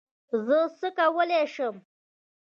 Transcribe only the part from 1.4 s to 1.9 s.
شم؟